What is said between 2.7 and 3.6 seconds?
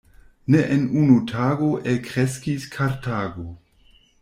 Kartago.